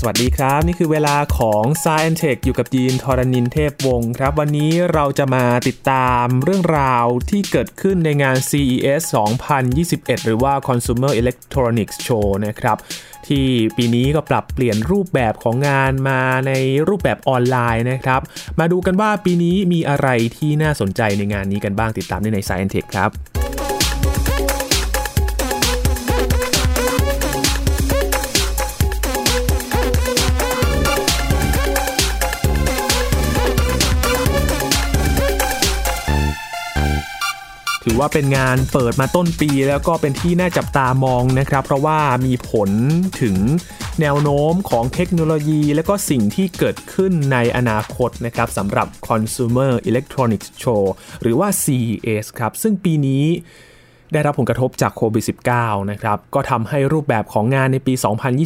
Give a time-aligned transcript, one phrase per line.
[0.00, 9.02] สวัสดีครับ นี่คือเวลาของ s าย n t e c h อยู่กับยีนทรณินเทพวงศ์ครับ วันนี้เราจะมาติดตามเรื่องราวที่เกิดขึ้นในงาน CES
[9.64, 12.76] 2021 หรือว่า Consumer Electronics Show นะครับ
[13.28, 13.46] ที่
[13.76, 16.52] ปีนี้ก็ปรับเปลี่ยนรูปแบบของงานมาใน
[16.88, 18.20] รูปแบบออนไลน์นะครับ
[18.60, 23.10] มาดูกันว่าปีนี้มีอะไรที่น่าสนใจในงานนี้กันบ้างติดตามได้ใน s าย n t e c h ครับ
[37.90, 42.70] ถือว่าเป็นงานเปิดมาต้นปีแล้วก็เป็นที่น่าจับตามองนะครับ เพราะว่ามีผล
[43.20, 43.36] ถึง
[44.00, 50.82] แนวโน้มของเทคโนโลยี และก็สิ่งที่เกิดขึ้นในอนาคตนะครับสำหรับ Consumer Electronics Show
[51.22, 53.24] หรือว่า CES ครับ ซึ่งปีนี้
[54.12, 55.24] ได้รับผลกระทบจากโควิด
[55.56, 57.94] -19 นะครับ ก็ทำให้รูปแบบของงานในปี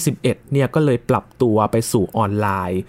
[0.01, 2.81] 2021 เนี่ยก็เลยปรับตัวไปสู่ออนไลน์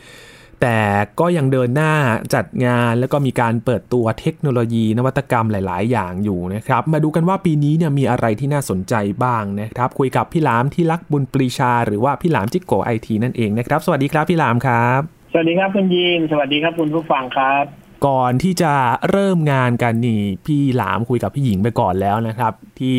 [0.63, 0.81] แต่
[1.19, 1.93] ก็ยังเดินหน้า
[2.33, 17.63] จัดงานแล้วก็มีการเปิดตัวเทคโนโลยีนวัตกรรมหลาย ๆ อย่างอยู่นะครับ มาดูกันว่าปีนี้เนี่ยมีอะไรที่น่าสนใจบ้างนะครับ คุยกับพี่หลามที่รักบุญปรีชา หรือว่าพี่หลามจิกโกไอทีนั่นเองนะครับ สวัสดีครับพี่หลามครับ สวัสดีครับคุณยีน สวัสดีครับคุณผู้ฟังครับ
[18.07, 18.73] ก่อนที่จะ
[19.09, 22.97] เริ่มงานกันนี่พี่หลามคุยกับพี่หญิงไปก่อนแล้วนะครับ ที่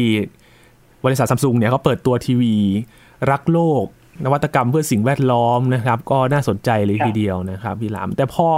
[1.04, 2.54] บริษัทซัมซุงเนี่ยเขาเปิดตัวทีวี
[3.30, 3.84] รักโลก
[4.24, 8.48] นวัตกรรมเพื่อสิ่งแวดล้อมนะครับ ก็น่าสนใจเลยทีเดียวนะครับพี่หลาม แต่พอ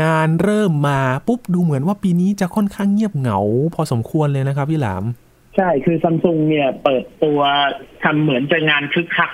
[0.00, 3.40] งานเริ่มมาปุ๊บดูเหมือนว่าปีนี้จะค่อนข้างเงียบเหงา
[3.74, 5.04] พอสมควรเลยนะครับพี่หลาม
[5.56, 7.40] ใช่คือซัมซุงเนี่ยเปิดตัว
[8.02, 9.30] ทำเหมือนจะงานคึกคัก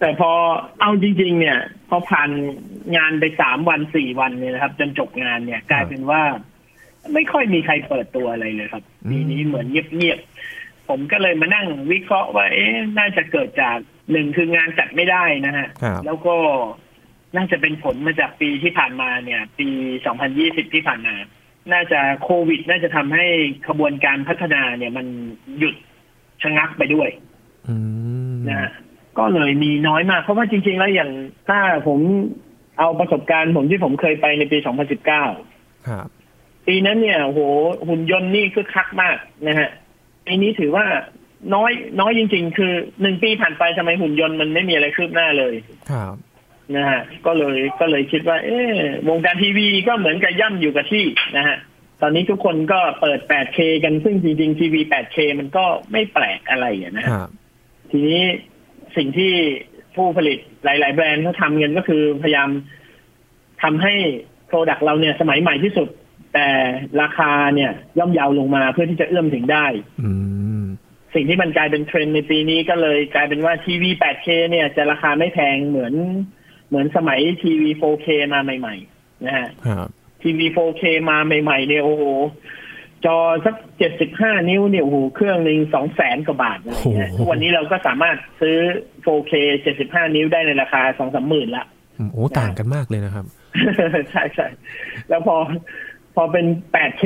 [0.00, 0.32] แต่พอ
[0.80, 2.30] เอาจริง ๆ เนี่ย พอผ่าน
[2.96, 6.22] งานไปสามวันสี่วันเนี่ยนะครับ จนจบงานเนี่ยกลายเป็นว่า
[7.14, 10.18] ไม่ค่อยมีใครเปิดตัวอะไรเลยครับปีนี้เหมือนเงียบ
[10.88, 13.78] ผมก็เลยมานั่งวิเคราะห์ว่า เอ๊ะน่าจะเกิดจาก
[14.12, 15.68] หนึ่งคืองานจัดไม่ได้นะฮะ
[16.06, 16.36] แล้วก็
[17.36, 19.68] น่าจะเป็นผลมาจากปีที่ผ่านมาเนี่ย ปี
[20.20, 21.14] 2020 ที่ผ่านมา
[21.72, 23.26] น่าจะโควิด น่าจะทำให้
[23.68, 25.06] ขบวนการพัฒนาเนี่ยมัน
[25.58, 25.74] หยุด
[26.42, 27.08] ชะงักไปด้วย
[28.48, 28.70] นะฮะ
[29.18, 31.10] ก็เลยมีน้อยมาก เพราะว่าจริง ๆ แล้วอย่าง
[31.48, 32.00] ถ้าผม
[32.78, 34.58] เอาประสบการณ์ผมที่ผมเคยไปในปี
[35.22, 36.08] 2019ครับ
[36.66, 37.40] ปีนั้นเนี่ยโห
[37.88, 39.16] หุ่นยนต์นี่คือคักมาก
[39.48, 39.70] นะฮะ
[40.28, 40.86] ปีนี้ถือว่า
[41.54, 42.72] น้อยน้อยจริง ๆ คือ
[43.02, 45.54] หนึ่งปีผ่านไปทำไมหุ่นยนต์มันไม่มีอะไรคืบหน้าเลย
[45.90, 46.14] ครับ
[46.76, 48.58] นะฮะก็เลยก็เลยคิดว่า เอ๊
[49.08, 51.04] วงการทีวีก็เหมือนกับย่ำอยู่กับที่
[51.36, 51.56] นะฮะ
[52.02, 57.12] ตอนนี้ทุกคนก็เปิด 8K กันซึ่งจริงๆทีวี 8K มันก็ไม่แปลกอะไรนะฮะ
[57.90, 58.22] ทีนี้
[58.96, 59.32] สิ่งที่
[59.94, 62.48] ผู้ผลิตหลาย ๆ แบรนด์เขาทำกันก็คือพยายาม
[63.62, 63.94] ทำให้
[64.46, 65.88] โปรดักต์เราเนี่ยสมัยใหม่ที่สุด
[66.38, 66.52] แต่
[67.02, 69.66] ราคาเนี่ยย่อมเยาวลงมาเพื่อที่จะเอื้อมถึงได้
[71.14, 75.94] สิ่งที่มันกลายเป็นเทรนด์ในปีนี้ก็เลยกลายเป็นว่าทีวี 8K เนี่ยจะราคาไม่แพงเหมือน
[76.68, 79.48] เหมือนสมัยทีวี 4K มาใหม่ ๆ นะฮะ
[80.22, 82.04] ทีวี 4K มาใหม่ ๆ เนี่ยโอ้โห
[83.04, 86.76] จอสักเจ็ดสิบห้านิ้วเนี่ยโอ้โหเครื่องหนึ่งสองแสนกว่าบาทนะ
[87.16, 88.56] ทุกวันนี้เราก็สามารถซื้อ
[89.04, 89.32] 4K
[89.62, 91.66] เจ็ดสิบห้านิ้วได้ในราคาสองสามหมื่นละ
[92.12, 93.26] โอ้ต่างกันมากเลยนะครับ
[94.10, 94.48] ใช่ใช่
[95.08, 95.36] แล้วพอ
[96.20, 97.04] พอเป็น 8K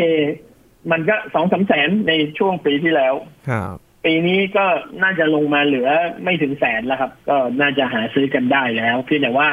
[0.93, 3.15] มันก็สองสาแสนในช่วงปีที่แล้ว
[3.49, 4.65] ครับ ปีนี้ก็
[5.03, 5.89] น่าจะลงมาเหลือ
[6.25, 9.51] ไม่ถึงแสนแล้วครับ ก็น่าจะหาซื้อกันได้แล้วเพียงแต่ว่า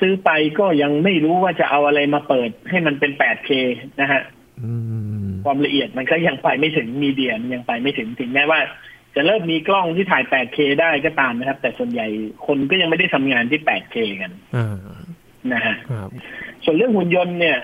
[0.00, 3.50] ซื้อไปก็ยังไม่รู้ว่าจะเอาอะไรมาเปิดให้มันเป็น 8K
[4.00, 4.22] นะฮะ
[5.44, 8.60] ความละเอียดมันก็ยังไปไม่ถึงมีเดียมันยังไปไม่ถึงถึงแม้ว่า
[9.16, 12.06] จะเริ่มมีกล้องที่ถ่าย 8K ได้ก็ตามนะครับ แต่ส่วนใหญ่
[12.46, 14.32] คนก็ยังไม่ได้ทำงานที่ 8K กัน
[15.52, 15.74] นะฮะ
[16.64, 17.58] ส่วนเรื่องหุ่นยนต์เนี่ย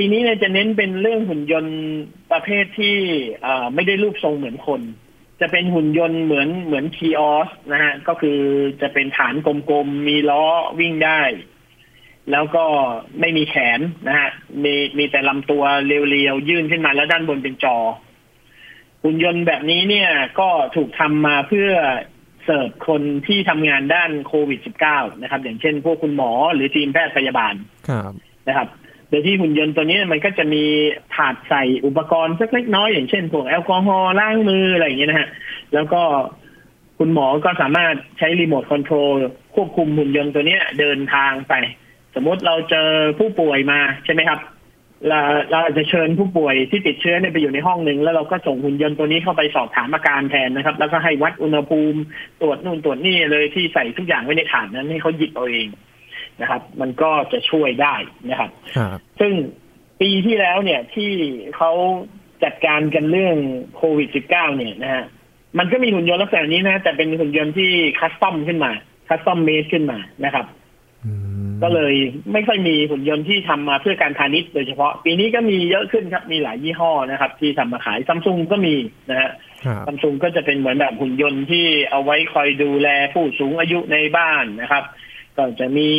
[0.00, 1.78] ปีนี้เนี่ยจะเน้นเป็นเรื่องหุ่นยนต์
[2.32, 2.96] ประเภทที่
[3.74, 4.80] ไม่ได้รูปทรงเหมือนคน
[5.40, 8.38] จะเป็นหุ่นยนต์เหมือนเหมือนคีออสนะฮะก็คือ
[8.82, 10.44] จะเป็นฐานกลมๆมีล้อ
[10.80, 11.20] วิ่งได้
[12.30, 12.64] แล้วก็
[13.20, 14.30] ไม่มีแขนนะฮะ
[14.64, 17.76] มีมีแต่ลำตัวเรียวๆยื่นขึ้นมาแล้วด้านบนเป็นจอ
[19.02, 20.10] หุ่นยนต์แบบนี้เนี่ย
[20.40, 21.70] ก็ถูกทำมาเพื่อ
[22.44, 24.60] เสิร์ฟคนที่ทำงานด้านโควิด
[24.90, 27.54] -19 นะครับ อย่างเช่นพวกคุณหมอหรือทีมแพทย์พยาบาล
[28.48, 28.68] นะครับ
[29.08, 30.64] โดยที่หุ่นยนต์ตัวนี้มันก็จะมี
[31.14, 35.28] ถาดใส่อุปกรณ์สักเล็กน้อยอย่างเช่นพวกแอลกอฮอล์ล้างมืออะไรอย่างเงี้ยนะฮะ
[35.74, 36.02] แล้วก็
[36.98, 39.12] คุณหมอก็สามารถใช้รีโมทคอนโทรล
[39.54, 41.54] ควบคุมหุ่นยนต์ตัวนี้เดินทางไป
[42.14, 42.88] สมมติเราเจอ
[43.18, 44.40] ผู้ป่วยมาใช่ไหมครับ
[45.08, 45.20] เรา
[45.50, 51.98] เราจะเชิญผู้ป่วยที่ติดเชื้อเนี่ยไปอยู่ในห้องหนึ่งแล้วเราก็ส่งหุ่นยนต์ตัวนี้เข้าไปสอบถามอาการแทนนะครับ แล้วก็ให้วัดอุณหภูมิ
[52.40, 55.66] ตรวจนู่นตรวจนี่เลยที่ใส่ทุกอย่างไว้ในถาดนั้นให้เขาหยิบเอาเอง
[56.40, 57.94] นะครับ มันก็จะช่วยได้
[58.30, 58.50] นะครับ
[59.20, 59.32] ซึ่ง
[60.00, 61.12] ปีที่แล้วเนี่ยที่
[61.56, 61.72] เขา
[62.44, 63.36] จัดการกันเรื่อง
[63.76, 65.04] โควิด -19 เนี่ยนะฮะ
[65.58, 68.72] มันก็มีหุ่นยนต์ลักษณะนี้นะ แต่เป็นหุ่นยนต์ที่ custom ขึ้นมา
[69.08, 70.46] custom made ขึ้นมานะครับ
[71.62, 71.94] ก็เลย
[72.32, 78.74] ไม่ค่อยมีหุ่นยนต์ที่ทำมาเพื่อการพาณิชย์โดยเฉพาะ ปีนี้ก็มีเยอะขึ้นครับ มีหลายยี่ห้อนะครับ ที่ทำมาขายซัมซุงก็มี
[79.10, 79.30] นะฮะ
[79.86, 84.84] ซัมซุงก็จะเป็นเหมือนแบบหุ่นยนต์ที่เอาไว้คอยดูแลผู้สูงอายุในบ้านนะครับ
[85.38, 85.90] ก็จะมี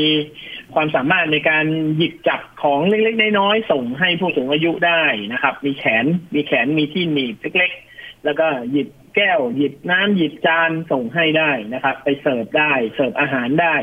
[0.73, 1.65] ความสามารถในการ
[1.97, 5.03] หยิบจับของเล็กๆน้อยๆส่งให้ผู้สูงอายุได้
[5.33, 6.05] นะครับ มีแขน
[6.35, 13.75] มีแขนมีที่หนีบเล็กๆ แล้วก็หยิบแก้ว หยิบน้ำหยิบจานส่งให้ได้นะครับ ไปเสิร์ฟได้เสิร์ฟอาหารได้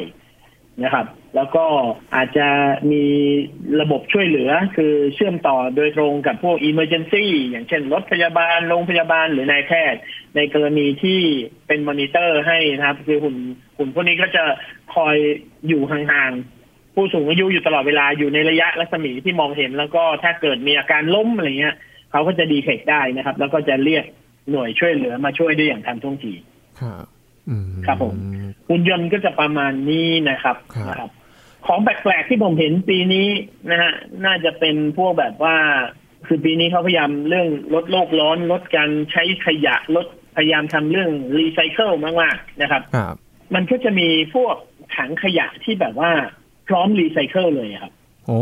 [0.84, 1.64] นะครับ แล้วก็
[2.14, 2.48] อาจจะ
[2.92, 3.04] มี
[3.80, 10.00] ระบบช่วยเหลือ คือเชื่อมต่อโดยตรงกับพวก emergency อย่างเช่นรถพยาบาลโรงพยาบาลหรือนายแพทย์
[10.36, 11.20] ในกรณีที่
[11.66, 13.36] เป็นมอนิเตอร์ให้นะครับ คือหุ่น
[13.78, 14.44] หุ่นพวกนี้ก็จะ
[14.94, 15.16] คอย
[15.68, 21.76] อยู่ห่างๆ ผู้สูงอายุอยู่ตลอดเวลาอยู่ในระยะรัศมีที่มองเห็น แล้วก็ถ้าเกิดมีอาการล้มอะไรเงี้ย
[22.10, 24.04] เขาก็จะดีเทคได้นะครับ แล้วก็จะเรียก
[24.50, 26.32] หน่วยช่วยเหลือมาช่วยได้อย่างทันท่วงที
[26.80, 27.04] ครับ
[27.86, 28.14] ครับผม
[28.68, 30.56] หุ่นยนต์ก็จะประมาณนี้นะครับ
[30.88, 31.10] นะครับ
[31.66, 33.28] ของแปลกๆที่ผมเห็นปีนี้
[33.70, 33.92] นะฮะ
[34.26, 35.56] น่าจะเป็นพวกแบบว่า
[36.26, 42.82] คือปีนี้เขาพยายามเรื่องลดโลกร้อนลดการใช้ขยะลดพยายามทำเรื่องรีไซเคิลมากๆนะครับ
[43.54, 44.56] มันก็จะมีพวก
[44.96, 46.10] ถังขยะที่แบบว่า
[46.68, 47.92] พร้อมรีไซเคิลเลยครับ
[48.26, 48.40] โอ้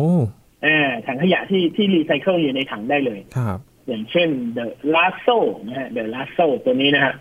[0.65, 0.69] อ
[1.07, 5.27] ถังขยะที่ที่รีไซเคิลอยู่ในถังได้เลยครับอย่างเช่นเดอะลาโซ
[5.67, 7.15] นะฮะเดอะลาโซตัวนี้นะฮะ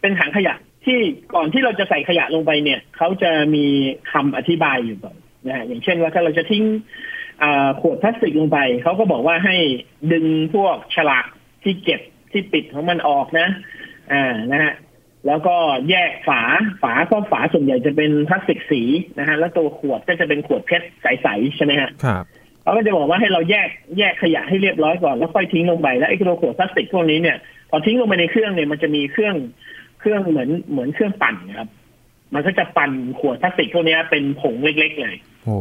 [0.00, 0.54] เป็นถังขยะ
[0.86, 0.98] ที่
[1.34, 3.66] ก่อนที่เราจะใส่ขยะลงไปเนี่ยเขาจะมี
[4.12, 5.16] คำอธิบายอยู่ก่อน
[5.46, 6.64] นะฮะอย่างเช่นว่าถ้าเราจะทิ้ง
[7.80, 9.56] ขวดพลาสติกลงไปเขาก็บอกว่าให้
[10.12, 11.26] ดึงพวกฉลาก
[11.64, 12.00] ที่เก็บ
[12.32, 13.48] ที่ปิดของมันออกนะ
[14.12, 14.72] อ่านะฮะ
[15.26, 15.56] แล้วก็
[15.90, 16.42] แยกฝา
[16.82, 18.82] ฝาก็ฝาส่วนใหญ่จะเป็นพลาสติกสี
[19.18, 22.24] นะฮะแล้วตัวขวดก็จะเป็นขวดเพชรใสๆใช่ไหมฮะครับ
[22.62, 27.36] เขาก็จะบอกว่าให้เราแยกแยกขยะให้เรียบร้อยก่อนแล้วค่อยทิ้งลงไปแล้วไอ้ตัวขวดพลาสติกพวกนี้เนี่ย
[27.70, 29.36] พอทิ้งลงไปในเครื่องเนี่ยมันจะมีเครื่อง
[30.04, 31.68] เครื่องเหมือนเหมือนเครื่องปั่นนะครับ
[32.34, 35.58] มันก็จะปั่นขวดพลาสติกพวกนี้เป็นผงเล็กๆเลยโอ้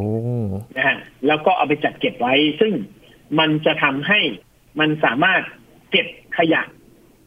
[0.76, 0.98] นะฮะ
[1.28, 2.74] แล้วก็เอาไปจัดเก็บไว้ ซึ่ง
[3.40, 4.20] มันจะทำให้
[4.80, 5.42] มันสามารถ
[5.92, 6.08] เก็บ
[6.38, 6.62] ขยะ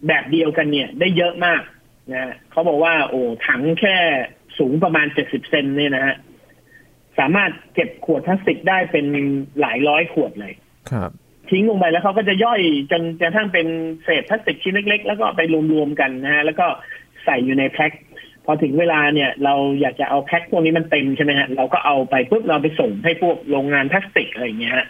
[0.07, 1.63] แบบเดียวกันเนี่ย ได้เยอะมาก
[2.13, 3.97] นะเขาบอกว่า โอ้ถังแค่
[4.59, 6.17] สูงประมาณเจ็ดสิบเซนเนี่ยนะฮะ
[7.19, 9.07] สามารถเก็บขวดพลาสติกได้เป็น
[9.61, 10.55] หลายร้อยขวดเลย
[10.91, 11.11] ครับ
[11.51, 12.61] ทิ้งลงไปแล้วเขาก็จะย่อย
[12.91, 13.67] จนกระทั่งเป็น
[14.05, 15.41] เศษพลาสติกชิ้นเล็ก ๆ แล้วก็ไป
[15.73, 16.67] รวมๆกันนะฮะแล้วก็
[17.27, 17.93] ใส่อยู่ในแพ็ค
[18.45, 24.87] พอถึงเวลาเนี่ยเราอยากจะเอาแพ็คพวกนี้มันเต็มใช่ไหมฮะเราก็เอาไปปุ๊บเราไปส่งให้พวกโรงงานพลาสติกอะไรอย่างเงี้ยฮะ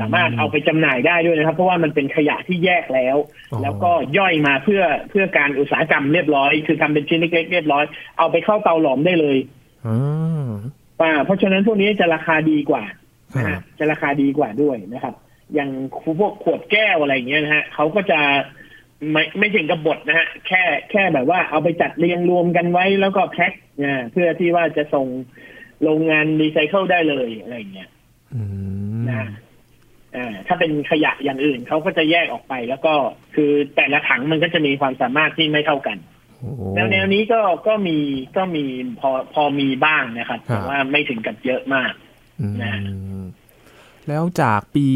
[0.00, 3.16] สามารถเอาไปจำหน่ายได้ด้วยนะครับ เพราะว่ามันเป็นขยะที่แยกแล้ว
[3.62, 7.84] แล้วก็ย่อยมาเพื่อเพื่อการอุตสาหกรรมเรียบร้อย คือทำเป็นชิ้นเล็กๆเรียบร้อย
[8.18, 9.38] เอาไปเข้าเตาหลอมได้เลย
[9.86, 12.84] อ่าเพราะฉะนั้นพวกนี้จะราคาดีกว่า
[13.78, 15.14] จะราคาดีกว่าด้วยนะครับ
[15.54, 15.70] อย่าง
[16.18, 18.20] พวกขวดแก้วอะไรอย่างเงี้ยนะฮะเขาก็จะ
[19.10, 25.06] ไม่ไม่ถึงกับบทนะฮะแค่แค่แบบว่าเอาไปจัดเรียงรวมกันไว้แล้วก็แพ็คเนี่ยเพื่อที่ว่าจะส่ง
[25.82, 27.90] โรงงานรีไซเคิลได้เลยอะไรเงี้ย
[29.10, 29.28] นะ
[30.16, 32.94] อ่าถ้าเป็นขยะอย่างอื่นเขาก็จะแยกออกไป แล้วก็
[33.34, 35.96] คือแต่ละถังมันก็จะมีความสามารถที่ไม่เท่ากัน
[36.74, 37.98] แนวแนวนี้ก็ก็มี
[38.36, 38.64] ก็มี
[39.00, 41.92] พอพอมีบ้างนะครับแต่ว่าไม่ถึงกับเยอะมาก
[42.62, 42.80] นะ
[44.08, 44.86] แล้วจากปี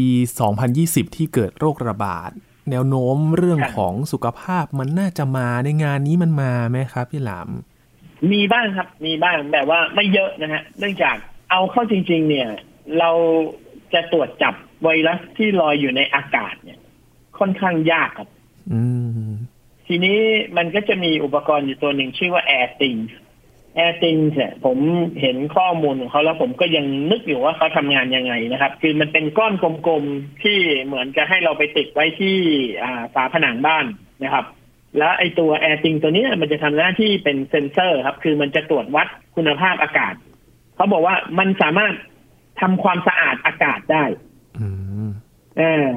[0.55, 2.31] 2020 ที่เกิดโรคระบาด
[2.69, 7.49] แนวโน้มเรื่องของสุขภาพมันน่าจะมาในงานนี้มันมาไหมครับ พี่หลาม
[8.31, 11.15] มีบ้างครับ มีบ้างแต่ว่าไม่เยอะนะฮะ เนื่องจาก
[11.51, 12.49] เอาเข้าจริง ๆ เนี่ย
[12.99, 13.11] เรา
[13.93, 16.79] จะตรวจจับไวรัสที่ลอยอยู่ในอากาศเนี่ย
[17.39, 18.29] ค่อนข้างยากครับ
[18.71, 18.81] อื
[19.27, 19.29] ม
[19.87, 20.19] ทีนี้
[20.57, 23.11] มันก็จะมีอุปกรณ์อยู่ตัวหนึ่งชื่อว่า Air Things
[23.77, 24.77] แอร์ติงเนี่ยผม
[25.21, 29.53] เห็นข้อมูลของเขาแล้วผมก็ยังนึกอยู่ว่าเขาทำงานยังไงนะครับ คือมันเป็นก้อน
[29.87, 32.37] กลมๆที่เหมือนจะให้เราไปติดไว้ที่
[33.13, 33.85] ฝาผนังบ้าน
[34.23, 34.45] นะครับ
[34.97, 40.13] แล้วไอตัวแอร์ติงตัวนี้มันจะทำหน้าที่เป็นเซนเซอร์ครับ คือมันจะตรวจวัดคุณภาพอากาศ
[40.75, 41.93] เขาบอกว่ามันสามารถ
[42.61, 44.03] ทำความสะอาดอากาศได้
[44.57, 44.67] อื
[45.05, 45.09] ม
[45.59, 45.93] อ่า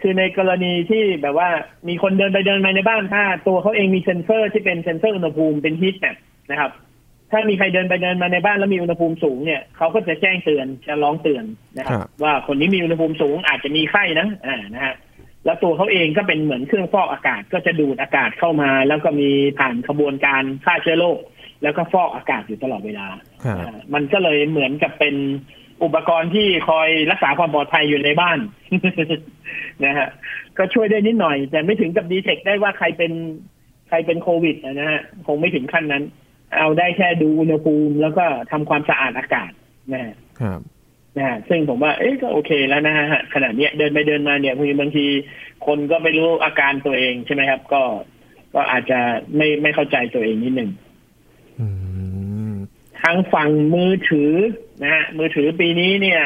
[0.00, 1.48] คือในกรณีที่แบบว่า
[1.88, 5.96] มีคนเดินไปเดินมาในบ้านถ้าตัวเขาเองมีเซนเซอร์ที่เป็นเซนเซอร์อุณหภูมิเป็นฮีท
[6.50, 6.70] นะครับ
[7.30, 11.44] ถ้ามีใครเดินไปเดินมาในบ้านแล้วมีอุณหภูมิสูงเนี่ยเขาก็จะแจ้งเตือนจะร้องเตือน
[11.78, 14.94] นะครับว่าคนนี้มีอุณหภูมิสูงอาจจะมีไข้นะอ่านะฮะ
[15.44, 19.28] แล้วตัวเขาเองก็เป็นเหมือนเครื่องฟอกอากาศก็จะดูดอากาศเข้ามา แล้วก็มี
[19.58, 21.18] ผ่านขบวนการฆ่าเชื้อโรค
[21.62, 23.06] แล้วก็ฟอกอากาศอยู่ตลอดเวลา
[23.94, 25.14] มันก็เลยเหมือนกับเป็น
[25.84, 28.38] อุปกรณ์ที่คอยรักษาความปลอดภัยอยู่ในบ้าน
[29.84, 30.08] นะฮะ
[30.58, 33.12] ก็ช่วยได้นิดหน่อย แต่ไม่ถึงกับดีเทคได้ว่าใครเป็น
[33.88, 36.04] ใครเป็นโควิดนะฮะคงไม่ถึงขั้นนั้น
[36.56, 39.50] เอาได้แค่ดูอุณหภูมิ แล้วก็ทำความสะอาดอากาศ
[39.92, 40.04] นะ
[40.40, 40.60] ครับ
[41.18, 45.06] นะซึ่งผมว่าเอ๊ะก็โอเคแล้วนะฮะขณะนี้เดินไปเดินมาเนี่ยบางที
[45.66, 47.82] คนก็ไม่รู้อาการตัวเองใช่ไหมครับ ก็
[48.54, 48.98] ก็อาจจะ
[49.36, 50.70] ไม่ไม่เข้าใจตัวเองนิดหนึ่ง
[53.02, 54.32] ทางฝั่งมือถือ
[54.82, 56.20] นะฮะมือถือปีนี้เนี่ย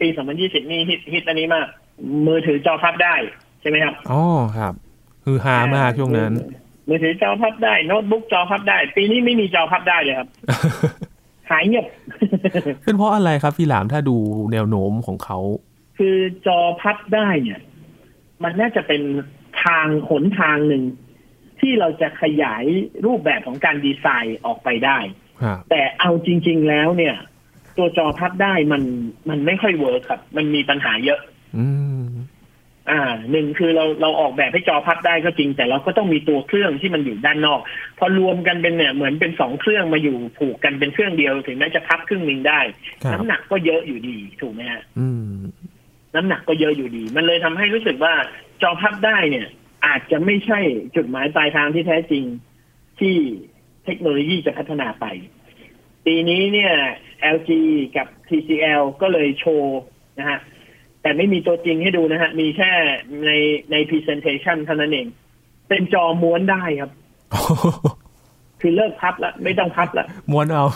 [0.00, 0.06] ปี
[0.38, 1.66] 2020 นี่ฮิตฮิตอันนี้มาก
[2.26, 3.14] มือถือจอพับได้
[3.60, 4.22] ใช่ไหมครับอ๋อ
[4.56, 4.74] ครับ
[5.24, 6.32] คือฮามากช่วงนั้น
[6.88, 10.28] มือถือจอพับได้โน้ตบุ๊กจอพับได้ ปีนี้ไม่มีจอพับได้เลยครับ
[11.50, 11.86] หายเงียบ
[12.84, 14.16] เป็นเพราะอะไรครับพี่หลามถ้าดู
[14.52, 15.38] แนวโน้มของเขา
[15.98, 17.60] คือจอพับได้เนี่ย
[18.42, 19.02] มันน่าจะเป็น
[19.64, 20.82] ทางหนทางหนึ่ง
[21.60, 22.64] ที่เราจะขยาย
[23.06, 24.98] รูปแบบของการดีไซน์ออกไปได้
[25.42, 27.16] ครับแต่เอาจริง ๆ แล้วเนี่ย
[27.76, 28.82] ตัวจอพับได้มัน
[29.28, 31.20] มันไม่ค่อยเวิร์คครับ มันมีปัญหาเยอะ
[32.90, 37.60] อืมอ่าหนึ่งคือเราเราออกแบบให้จอพับได้ก็จริง แต่เราก็ต้องมีตัวเครื่องที่มันอยู่ด้านนอก
[37.98, 42.60] พอรวมกันเป็นเนี่ยเหมือนเป็นสองเครื่องมาอยู่ผูกกันเป็นเครื่องเดียวถึงแม้จะพับครึ่งหนึ่งได้
[43.04, 45.40] ครับน้ำหนักก็เยอะอยู่ดีถูกไหมฮะอืม
[46.14, 48.14] น้ำหนักก็เยอะอยู่ดี มันเลยทำให้รู้สึกว่า
[48.62, 49.46] จอพับได้เนี่ย
[49.86, 50.60] อาจจะไม่ใช่
[50.96, 52.24] จุดหมายปลายทางที่แท้จริง
[53.00, 53.16] ที่
[53.84, 55.06] เทคโนโลยีจะพัฒนาไป
[56.06, 56.74] ปีนี้เนี่ย
[57.36, 57.50] LG
[57.96, 59.80] กับ TCL ก็เลยโชว์
[60.18, 60.38] นะฮะ
[61.02, 62.70] แต่ไม่มีตัวจริงให้ดูนะฮะ มีแค่
[63.26, 63.30] ใน
[63.70, 65.06] ใน presentation เท่านั้นเอง
[65.68, 66.90] เป็นจอม้วนได้ครับ
[68.60, 70.66] คือเลิกพับแล้วไม่ต้องพับแล้วม้วนเอา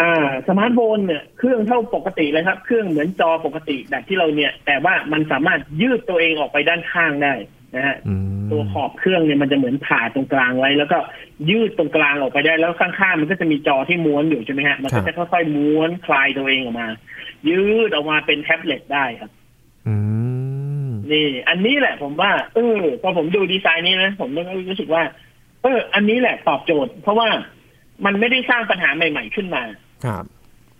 [0.00, 7.34] อ่า สมาร์ทโฟนเนี่ยเครื่องเท่าปกติเลยครับ เครื่องเหมือนจอปกติแบบที่เราเนี่ย แต่ว่ามันสามารถยืดตัวเองออกไปด้านข้างได้
[7.76, 10.98] นะฮะอืมตัวขอบเครื่องเนี่ยมันจะเหมือนผ่าตรงกลางไว้ แล้วก็
[11.50, 16.88] ยืดตรงกลางออกไปได้แล้วข้างๆมันก็จะมีจอที่ม้วนอยู่ใช่ไหมฮะมันก็จะค่อยๆม้วนคลายตัวเองออกมา
[17.48, 19.30] ยืดออกมาเป็นแท็บเล็ตได้ครับ
[19.86, 19.94] อื
[20.88, 25.02] มนี่ อันนี้แหละผมว่า เออพอผมดูดีไซน์นี้นะผมก็รู้สึกว่า
[25.62, 27.28] เออ อันนี้แหละตอบโจทย์ เพราะว่า
[28.04, 29.62] มันไม่ได้สร้างปัญหาใหม่ ๆ ขึ้นมา
[30.04, 30.24] ครับ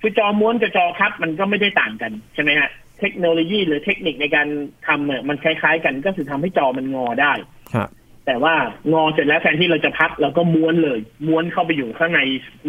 [0.00, 4.46] คือจอม้วนกับจอพับมันก็ไม่ได้ต่างกันใช่ไหมฮะเทคโนโลยีหรือเทคนิคในการ
[4.86, 7.32] ทำเนี่ยมันคล้ายๆกันก็คือทำให้จอมันงอได้
[7.74, 7.88] ครับ
[8.26, 8.54] แต่ว่า
[8.92, 12.20] งอเสร็จแล้วแทนที่เราจะพับเราก็ม้วนเลย ม้วนเข้าไปอยู่ข้างใน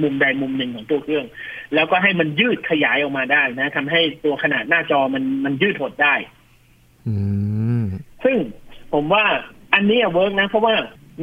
[0.02, 1.26] มุมใดมุมหนึ่งของตัวเครื่อง
[1.76, 6.16] แล้วก็ให้มันยืดขยายออกมาได้นะทำให้ตัวขนาดหน้าจอมันมันยืดหดได้
[7.08, 7.16] อื
[7.82, 7.84] ม
[8.24, 8.38] ซึ่ง
[8.94, 9.26] ผมว่า
[9.74, 10.76] อันนี้ work นะ เพราะว่า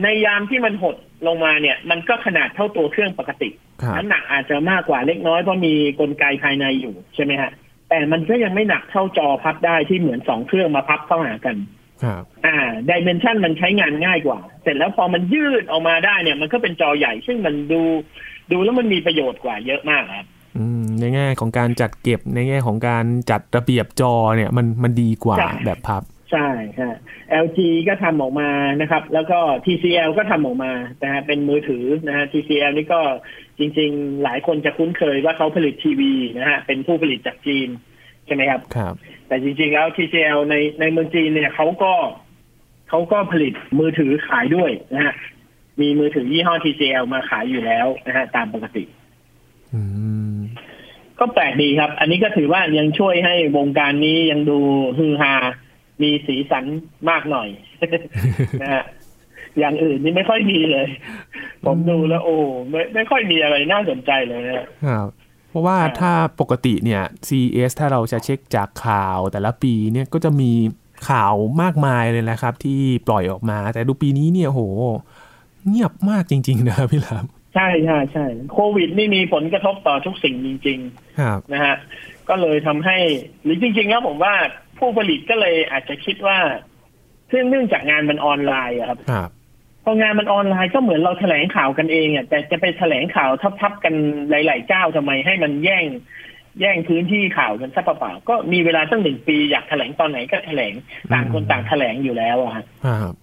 [0.02, 0.96] ในยามที่มันหด
[1.26, 3.48] ลงมาเนี่ย มันก็ขนาดเท่าตัวเครื่องปกติ
[3.82, 7.50] ครับน้ำหนักอาจจะมากกว่าเล็กน้อยเพราะมีกลไกภายในอยู่ใช่ไหมฮะ
[7.88, 11.81] แต่มันก็ยังไม่หนักเท่าจอพับได้ที่เหมือนสองเครื่องมาพับเข้าหากันครับ
[12.47, 17.80] อ่า dimension มันใช้งานง่ายกว่า เสร็จแล้วพอมันยืดออกมาได้เนี่ย มันก็เป็นจอใหญ่ ซึ่งมันดู
[18.52, 20.26] ดูแล้วมันมีประโยชน์กว่าเยอะมากครับ
[20.59, 26.49] อืมในแง่ของการจัดเก็บในแง่ของการจัดระเบียบจอเนี่ยมันมันดีกว่าใช่แบบพับ ใช่
[26.80, 26.99] ฮะ
[27.44, 33.00] LG ก็ทำออกมานะครับ แล้วก็ TCL ก็ทำออกมานะฮะเป็นมือถือนะฮะ TCL นี่ก็
[33.59, 38.94] จริง ๆ หลายคนจะคุ้นเคยว่าเขาผลิตทีวีนะฮะเป็นผู้ผลิตจากจีนใช่ไหมครับครับ
[39.28, 41.92] แต่จริงๆแล้ว TCL ในในเมืองจีนเนี่ยเขาก็
[42.88, 45.14] เขาก็ผลิตมือถือขายด้วยนะฮะ
[45.80, 48.84] มีมือถือยี่ห้อ TCL มาขายอยู่แล้วนะฮะตามปกติ
[49.74, 49.82] อื
[50.34, 50.38] ม
[51.18, 54.58] ก็แปลกดีครับ อันนี้ก็ถือว่ายังช่วยให้วงการนี้ยังดู
[54.98, 55.34] ฮือฮา
[56.02, 56.64] มีสีสัน
[57.10, 57.48] มากหน่อย
[58.62, 58.84] นะฮะ
[59.58, 60.86] อย่างอื่นนี่ไม่ค่อยมีเลย
[61.64, 62.36] ผมดูแล้วโอ้
[62.70, 65.08] ไม่ไม่ค่อยมีอะไรน่าสนใจเลยนะครับ
[65.52, 70.52] เพราะว่าอ่าถ้าปกติเนี่ย CES ถ้าเราจะเช็คจากข่าวแต่ละปีเนี่ยก็จะมี
[71.09, 74.61] ข่าวมากมายเลยนะครับ ที่ปล่อยออกมา แต่ดูปีนี้เนี่ยโห
[75.68, 81.75] เงียบมากจริง ๆ นะครับพี่หลามใช่ใช่ใช่โควิดนี่มีผลกระทบต่อทุกสิ่งจริงๆครับนะฮะ
[82.28, 82.99] ก็เลยทำให้
[83.42, 84.35] หรือจริง ๆ แล้วผมว่า
[84.78, 86.38] ผู้ผลิตก็เลยอาจจะคิดว่า
[87.30, 89.30] ซึ่งเนื่องจากงานมันออนไลน์อะครับครับ
[89.84, 93.94] พองานมันออนไลน์ก็เหมือนเราแถลงข่าวกันเองอะแต่จะไปแถลงข่าวทับๆกัน
[94.30, 95.84] หลาย ๆ เจ้าทำไมให้มันแย่ง
[96.60, 100.74] แย่งพื้นที่ข่าวกันซะเปล่าๆก็มีเวลาตั้งหนึ่งปีอยากแถลงตอนไหนก็แถลง
[101.12, 103.14] ต่างคนต่างแถลงอยู่แล้วอะฮะครับ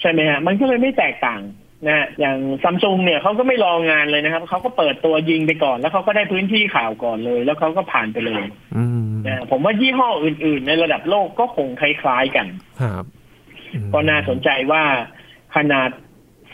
[0.00, 1.40] ใช่ไหมฮะมันก็เลยไม่แตกต่าง
[1.86, 8.42] นะฮะอย่างซัมซุงเนี่ยเขาก็ไม่รองานเลยนะครับเขาก็เปิดตัวยิงไปก่อน แล้วเขาก็ได้พื้นที่ข่าวก่อนเลย แล้วเขาก็ผ่านไปเลย
[8.76, 12.46] อืมนะผมว่ายี่ห้ออื่น ๆ ในระดับโลกก็คงคล้ายๆกัน
[12.80, 13.04] ครับ
[13.74, 14.82] อืมก็น่าสนใจว่า
[15.56, 15.90] ขนาด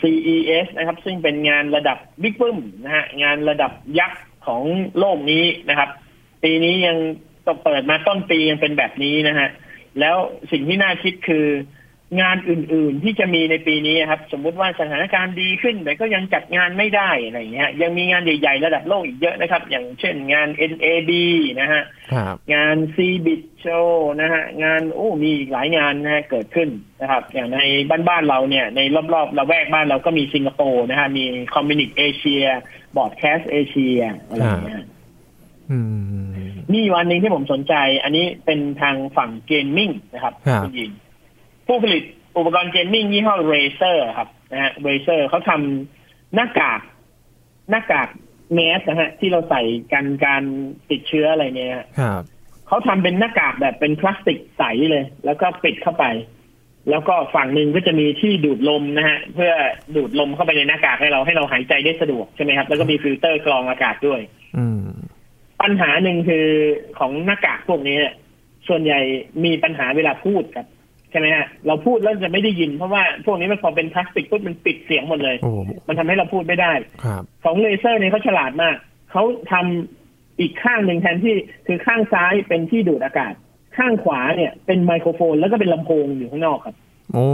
[0.01, 4.63] CES นะครับ ซึ่งเป็นงานระดับบิ๊กบึ้มนะฮะงานระดับยักษ์ของ
[4.99, 5.89] โลกนี้นะครับ
[6.43, 6.97] ปีนี้ยัง
[7.45, 9.49] ต้องเปิดมาต้นปียังเป็นแบบนี้นะฮะ
[9.99, 10.15] แล้ว
[10.51, 11.45] สิ่งที่น่าคิดคือ
[12.21, 21.11] งานอื่นๆที่จะมีในปีนี้ครับ สมมุติว่าสถานการณ์ดีขึ้น แต่ก็ยังจัดงานไม่ได้อะไรอย่างเงี้ยยังมีงานใหญ่ๆ ระดับโลกอีกเยอะนะครับ อย่างเช่นงาน NAB
[21.61, 23.89] นะฮะครับงาน c b i t Show
[24.21, 26.69] นะฮะงานโอ้มีอีกหลายงานนะฮะเกิดขึ้น
[27.01, 28.79] นะครับ อย่างในบ้านบ้านๆเราเนี่ยใน
[29.13, 32.43] รอบๆละแวกบ้านเราก็มีสิงคโปร์นะฮะมีคอมมิ n นิกเอเชีย
[32.95, 34.83] บอร์ดแคสเอเชียอะไรอย่างเงี้ย
[35.71, 35.79] อื
[36.23, 36.25] ม
[36.73, 40.91] มีวันหนึ่งที่ผมสนใจ อันนี้เป็นทางฝั่งเกมมิ่งนะครับครับณยิง
[41.67, 42.03] ผู้ผลิต
[42.37, 46.81] อุปกรณ์เกมมิ่งยี่ห้อ Razer ครับนะฮะ Razer เขาทำหน้ากาก
[47.69, 48.07] หน้ากาก
[48.53, 49.61] แมสนะฮะ ที่เราใส่
[49.93, 50.43] กันการ
[50.89, 52.23] ติดเชื้ออะไรเนี่ยครับ
[52.67, 56.05] เขาทำเป็นหน้ากากแบบเป็นพลาสติกใสเลย แล้วก็ปิดเข้าไป
[56.89, 59.51] แล้วก็ฝั่งหนึ่งก็จะมีที่ดูดลมนะฮะ เพื่อ
[59.95, 64.21] ดูดลมเข้าไปในหน้ากากให้เราให้เราหายใจได้สะดวกใช่ไหมครับแล้วก็มีฟิลเตอร์กรองอากาศด้วย
[64.57, 64.81] อืม
[65.61, 66.47] ปัญหาหนึ่งคือ
[66.99, 68.15] ของหน้ากากพวกนี้เนี่ย
[68.67, 68.99] ส่วนใหญ่
[69.45, 75.51] มีปัญหาเวลาพูดครับใช่ไหมฮะเราพูดแล้วจะไม่ได้ยินเพราะว่าพวกนี้มันพอเป็นพลาสติกปุ๊บมันปิดเสียงหมดเลยโอ้
[75.87, 78.75] มันทำให้เราพูดไม่ได้ครับของ Razer เนี่ยเขาฉลาดมาก
[79.11, 81.33] เขาทำอีกข้างหนึ่งแทนที่
[81.67, 83.33] คือข้างซ้ายเป็นที่ดูดอากาศ
[83.77, 86.75] ข้างขวาเนี่ยเป็นไมโครโฟนแล้วก็เป็นลำโพงอยู่ข้างนอกครับ
[87.13, 87.27] โอ้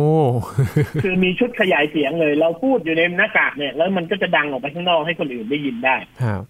[1.03, 6.41] คือมีชุดขยายเสียงเลย เราพูดอยู่ในหน้ากากเนี่ย แล้วมันก็จะดังออกไปข้างนอกให้คนอื่นได้ยินได้ครับ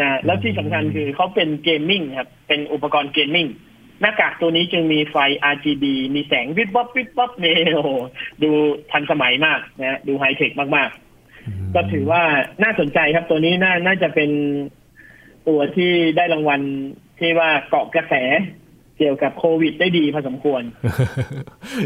[0.00, 3.46] นะแล้วที่สำคัญคือเขาเป็น gaming ครับเป็นอุปกรณ์ gaming
[4.00, 5.16] หน้ากากตัวนี้จึงมีไฟ
[5.52, 5.84] RGB
[6.14, 7.90] มีแสงวิบวับวิบวับเนี่ยโอ้โห
[8.42, 8.50] ดู
[8.90, 12.22] ทันสมัยมากนะดู high-tech มากๆ ก็ถือว่า
[12.62, 14.30] น่าสนใจครับตัวนี้น่าน่าจะเป็น
[15.48, 16.60] ตัวที่ได้รางวัล
[17.18, 18.14] ที่ว่าเกาะกระแส
[18.98, 20.62] เกี่ยวกับโควิดได้ดีพอสมควร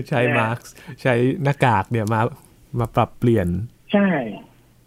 [0.09, 0.59] ใช้มาร์ก
[1.03, 2.21] ใช้หน้ากากเนี่ยมา
[2.79, 3.49] มาปรับเปลี่ยน
[3.93, 4.09] ใช่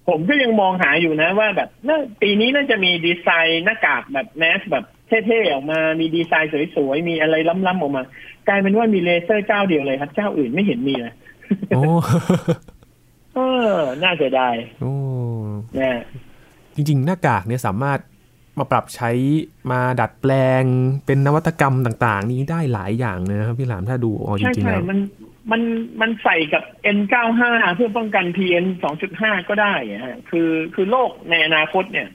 [0.10, 4.86] ผมก็ยังมองหาอยู่นะว่าแบบน่าปีนี้น่าจะมีดีไซน์หน้ากากแบบแมสแบบ
[5.26, 7.36] เท่ๆออกมา มีดีไซน์สวยๆ มีอะไร
[7.68, 8.04] ล้ำๆออกมา
[8.48, 11.14] กลายเป็นว่ามีเลเซอร์เจ้าเดียวเลยครับ เจ้าอื่นไม่เห็นมีเลย
[11.76, 11.84] โอ้
[13.36, 13.40] เอ
[13.74, 14.94] อ น่าเสียดายโอ้
[15.80, 16.02] นะ
[16.76, 18.00] จริงๆ หน้ากากเนี่ยสามารถ
[18.60, 19.12] มาปรับใช้
[19.72, 20.64] มาดัดแปลง
[21.06, 25.00] เป็นนวัตกรรมต่าง ๆ นี้ได้หลายอย่างเลยนะครับพี่หลามถ้าดูเอาจใช่ริงๆใช่แล้วมัน
[25.52, 25.62] มัน
[26.02, 26.64] มันใส่กับ
[26.98, 27.44] N95
[27.76, 28.66] เพื่อป้องกัน PM
[29.08, 32.08] 2.5 ก็ได้อะฮะคือคือโลกในอนาคตเนี่ย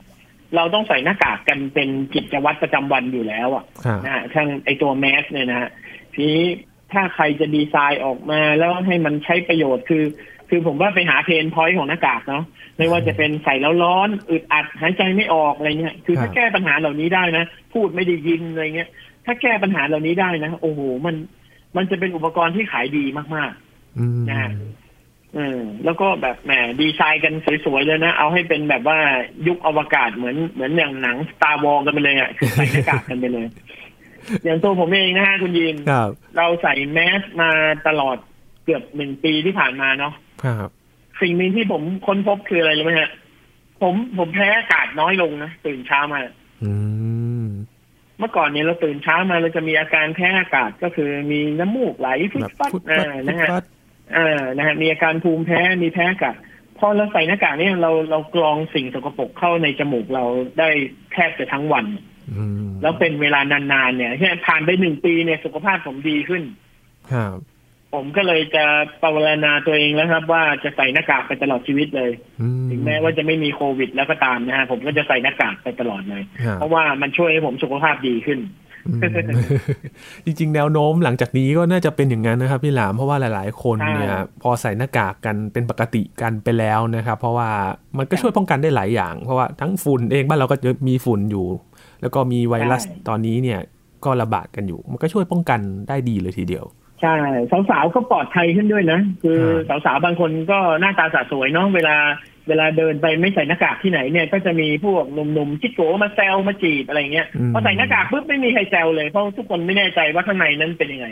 [0.57, 5.71] เราต้องใส่หน้ากากกันเป็นกิจวัตรประจำวันอยู่แล้วอะครับนะฮะทั้งไอตัวแมสเนี่ยนะฮะ
[6.14, 6.45] ทีนี้
[6.93, 10.05] ถ้าใครจะดีไซน์ออกมาแล้วให้มันใช้ประโยชน์คือ
[10.49, 12.45] คือผมว่าไปหา pain point ของหน้ากากเนาะ
[12.76, 18.88] ไม่ว่าจะเป็นใส่แล้วร้อนอึดอัดหายใจไม่ออกอะไรเงี้ยคือถ้าแก้ปัญหาเหล่านี้ได้นะ พูดไม่ได้ยินอะไรเงี้ย
[19.27, 21.14] ถ้าแก้ปัญหาเหล่านี้ได้นะ โอ้โหมัน
[21.77, 23.53] มันจะเป็นอุปกรณ์ที่ขายดีมาก
[23.99, 28.99] อืมนะฮะๆเออแล้วก็แบบแหมดีไซน์กันสวยๆเลยนะ เอาให้เป็นแบบว่า
[29.47, 33.47] ยุคอวกาศเหมือนเหมือนอย่างหนัง Star Wars กันไปเลยอะคือใส่หน้ากากกันไปเลย
[34.45, 37.51] อย่างตัวผมเองนะฮะคุณยินครับเราใส่แมสมา
[37.87, 38.17] ตลอด
[38.64, 40.12] เกือบหนึ่งปีที่ผ่านมาเนาะ
[40.45, 40.69] ครับ
[41.21, 43.11] สิ่งหนึ่งที่ผมค้นพบคืออะไรรู้ไหมฮะ
[43.83, 46.21] ผมผมแพ้อากาศน้อยลงนะตื่นเช้ามา
[46.64, 46.73] อื
[47.45, 47.47] ม
[48.19, 53.64] เมื่อก่อนเนี่ยเราตื่นเช้ามาเราจะมีอาการแพ้อากาศก็คือมีน้ำมูกไหลฟุดแบบฟัดฟุดอ่าฟัดฟุนะดฮะฟัด
[54.16, 56.37] อ่านะฮะมีอาการภูมิแพ้มีแพ้อากาศ
[56.79, 60.25] พอเราใส่หน้ากากเนี่ยเราเรากรองสิ่งสกปรกเข้าในจมูกเรา
[60.59, 60.68] ได้
[61.12, 61.87] แทบจะทั้งวัน
[62.37, 66.42] อืมแล้วเป็นเวลานานๆเนี่ยที่ผ่านไปหนึ่งปีเนี่ยสุขภาพผมดีขึ้น
[67.12, 67.38] ครับ
[67.94, 68.64] ผมก็เลยจะ
[69.03, 78.67] ปรารณาตัวเองแล้วครับ ว่าจะใส่หน้ากากไปตลอดชีวิตเลยอืถึงแม้ว่าจะไม่มีโควิดแล้วก็ตามนะฮะผมก็จะใส่หน้ากากไปตลอดเลยครับเพราะว่ามันช่วยให้ผมสุขภาพดีขึ้นอืม
[80.25, 87.51] จริงๆ แนวโน้มหลังจากนี้ก็น่าจะเป็นอย่างนั้นนะครับพี่หลามเพราะว่าหลาย ๆ คนเนี่ยใช่พอใส่หน้ากากกันเป็นปกติกันไปแล้วนะครับ เพราะว่า
[87.99, 91.47] มันก็ช่วยป้องกันได้หลายอย่าง เพราะว่าทั้งฝุ่นเองบ้านเราก็จะมีฝุ่นอยู่
[92.01, 93.61] แล้วก็มีไวรัสตอนนี้เนี่ย
[94.05, 96.64] ก็ระบาดกันอยู่ มันก็ช่วยป้องกันได้ดีเลยทีเดียว
[97.01, 97.14] ใช่
[97.71, 101.97] สาวๆก็ปลอดภัยขึ้นด้วยนะ คือครับสาวๆบางคนก็หน้าตาสะสวยเนาะเวลา
[102.49, 111.09] เวลาเดินไปไม่ใส่หน้ากากที่ไหนเนี่ย ก็จะมีพวกหนุ่มๆชิโกมาแซวมาจีบอะไรเงี้ยอืมพอใส่หน้ากากปุ๊บไม่มีใครแซวเลยเพราะทุกคนไม่แน่ใจว่าข้างในนั้นเป็นยังไง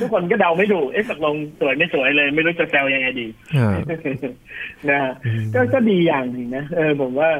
[0.00, 3.80] ทุกคนก็เดาไม่ถูกเอ๊ะตกลงสวยไม่สวยเลย ไม่รู้จะแซวยังไงดีครับ
[4.88, 7.30] นะฮะอืมก็ก็ดีอย่างหนึ่งนะเออผมว่า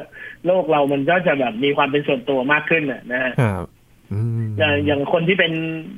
[0.45, 3.65] โลกเรามันก็จะแบบมีความเป็นส่วนตัวมากขึ้นน่ะนะฮะครับ
[4.11, 5.51] อืมอย่างอย่างคนที่เป็น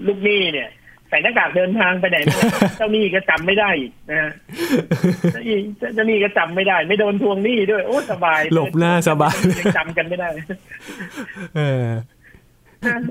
[0.08, 0.70] ลูกหนี้เนี่ย
[1.10, 2.42] ใส่หน้ากากเดินทางไปไหนเนี่ย
[2.78, 4.32] เจ้าหนี้ก็จำไม่ได้อีกนะฮะ
[5.32, 5.58] เจ้าหนี้
[5.96, 10.28] เจ้าหนี้ก็จำไม่ได้ ไม่โดนทวงหนี้ด้วยโอ้สบาย หลบหน้าสบายยังจำกันไม่ได้
[11.56, 11.86] เออ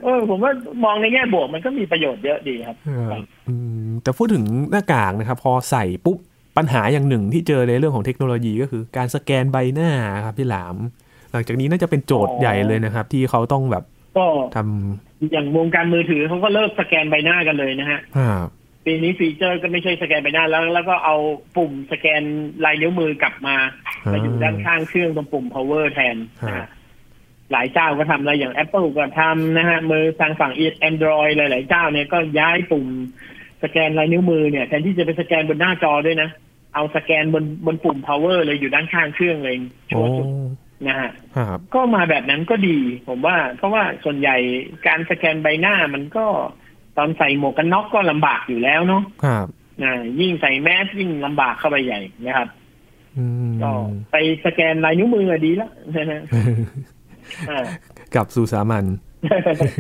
[0.04, 0.52] เออผมว่า
[0.84, 2.76] มองในแง่บวกมันก็มีประโยชน์เยอะดีครับ
[3.10, 3.54] ครับอื
[3.86, 6.18] มแต่พูดถึงหน้ากากนะครับ พอใส่ปุ๊บ
[6.56, 9.90] ปัญหาอย่างหนึ่งที่เจอในเรื่องของเทคโนโลยีก็คือ การสแกนใบหน้า
[10.24, 10.76] ครับพี่หลาม
[11.32, 13.84] หลังจากนี้น่าจะเป็นโจทย์อ๋อใหญ่เลยนะครับ ที่เขาต้องแบบ
[14.16, 14.58] ก็ท
[15.32, 18.48] อย่างวงการมือถือเขาก็เลิกสแกนใบหน้ากันเลยนะฮะำครับ
[18.84, 21.16] ปีนี้ฟีเจอร์ก็ไม่ใช่สแกนใบหน้าแล้ว แล้วก็เอา
[21.56, 22.22] ปุ่มสแกน
[22.64, 23.56] ลายนิ้วมือกลับมา
[24.12, 26.16] มาอยู่ด้านข้างเครื่องตรงปุ่ม power แทน
[26.48, 26.68] นะฮะ
[27.52, 30.52] หลายเจ้าก็ทำอะไรอย่าง Apple ก็ทำนะฮะมือทางฝั่ง
[30.88, 32.86] Android หลาย ๆ เจ้าเนี่ยก็ย้ายปุ่ม
[33.62, 36.30] สแกนลายนิ้วมือเนี่ยแทนที่จะไปสแกนบนหน้าจอด้วยนะ
[36.74, 39.56] เอาสแกนบนบนปุ่ม power เลยอยู่ด้านข้างเครื่องเลย
[39.88, 40.26] โชโอ้ว์จุด
[40.88, 44.36] นะฮะครับก็มาแบบนั้นก็ดี ผมว่า เพราะว่าส่วนใหญ่
[44.86, 46.26] การสแกนใบหน้ามันก็
[46.96, 49.46] ตอนใส่หมวกกันน็อกก็ลำบากอยู่แล้วเนาะครับ
[49.82, 52.48] อ่ายิ่งใส่แมสยิ่งลำบากเข้าไปใหญ่นะครับ
[53.18, 53.70] อืมก็
[54.12, 56.22] ไปสแกนลายนิ้วมืออะดีแล้วนะฮะ
[57.50, 57.64] อ่า
[58.14, 58.84] กลับสู่สามัญ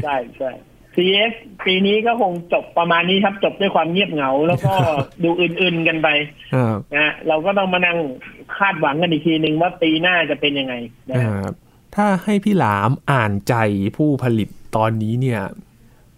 [0.04, 0.50] ใช่ใช่
[0.96, 1.32] CS
[1.66, 4.72] ปีนี้ก็คงจบประมาณนี้ครับ จบด้วยความเงียบเหงา แล้วก็
[5.22, 6.08] ดูอื่นๆกันไป
[6.54, 7.98] ครับนะฮะเราก็ต้องมานั่ง
[8.56, 10.74] คาดหวังกันอีกทีหนึ่งว่าปีหน้าจะเป็นยังไง
[11.10, 11.54] นะฮะครับ
[11.94, 13.54] ถ้าให้พี่หลามอ่านใจ
[13.96, 15.40] ผู้ผลิตตอนนี้เนี่ย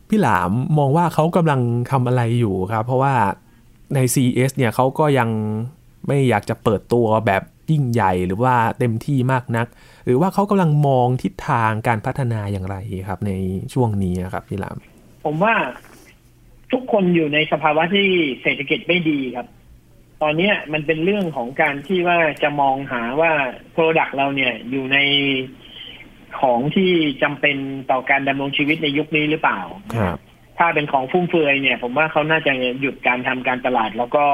[0.08, 1.60] พี่หลามมองว่าเขากำลัง
[1.90, 3.14] ทำอะไรอยู่ครับ เพราะว่า
[3.94, 5.30] ใน CS เนี่ยเขาก็ยัง
[6.06, 9.66] ไม่อยากจะเปิดตัวแบบยิ่งใหญ่หรือว่าเต็มที่มากนัก
[10.06, 12.76] หรือว่าเขากำลังมองทิศทางการพัฒนาอย่างไร
[13.08, 13.32] ครับ ใน
[13.74, 14.76] ช่วงนี้ครับพี่หลาม
[15.24, 15.54] ผมว่า
[16.72, 18.08] ทุกคนอยู่ในสภาวะที่
[18.42, 19.46] เศรษฐกิจไม่ดีครับ
[20.22, 23.32] ตอนเนี้ยมันเป็นเรื่องของการที่ว่าจะมองหาว่า
[23.76, 24.98] Product เราเนี่ยอยู่ใน
[26.40, 26.90] ของที่
[27.22, 27.56] จำเป็น
[27.90, 29.60] ต่อการดำรงชีวิตในยุคนี้หรือเปล่า
[29.96, 30.18] ครับ
[30.58, 34.24] ถ้าเป็นของฟุ่มเฟือยเนี่ย ผมว่าเขาน่าจะหยุดการทำการตลาด แล้วก็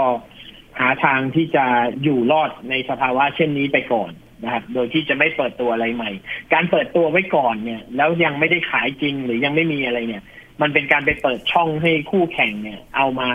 [0.79, 1.65] หาทางที่จะ
[2.03, 4.11] อยู่รอดในสภาวะเช่นนี้ไปก่อน
[4.45, 6.11] นะครับโดยที่จะไม่เปิดตัวอะไรใหม่
[6.53, 10.25] การเปิดตัวไว้ก่อนเนี่ย แล้วยังไม่ได้ขายจริงหรือยังไม่มีอะไรเนี่ย
[10.63, 13.29] มันเป็นการไปเปิดช่องให้คู่แข่งเนี่ย เอามา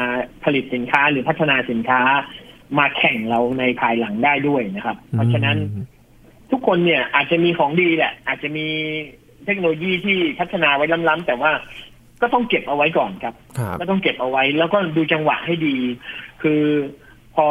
[0.44, 2.02] ผลิตสินค้าหรือพัฒนาสินค้า
[2.80, 5.58] มาแข่งเราในภายหลังได้ด้วยนะครับ เพราะฉะนั้น
[6.52, 8.68] ทุกคนเนี่ยอาจจะมีของดีแหละ อาจจะมี
[9.46, 11.52] เทคโนโลยีที่พัฒนาไว้ล้ำๆแต่ว่า
[12.22, 15.76] ก็ต้องเก็บเอาไว้ก่อนครับครับก็ต้องเก็บเอาไว้ แล้วก็ดูจังหวะให้ดี
[16.42, 16.62] คือ
[17.36, 17.48] พอ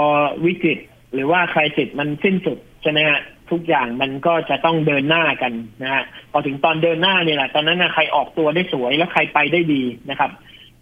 [0.46, 0.78] วิกฤต
[1.14, 10.30] หรือว่าใครติดมันสิ้นสุดใช่ไหมฮะ ทุกอย่างมันก็จะต้องเดินหน้ากันนะฮะพอถึงตอนเดินหน้าเนี่ยแหละตอนนั้นนะใครออกตัวได้สวยแล้วใครไปได้ดีนะครับ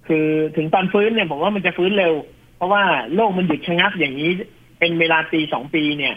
[0.08, 2.14] คือถึงตอนฟื้นเนี่ยผมว่ามันจะฟื้นเร็ว
[2.56, 2.82] เพราะว่า
[3.14, 4.30] โลกมันหยุดชะงักอย่างนี้
[4.78, 6.14] เป็นเวลาปีสองปีเนี่ย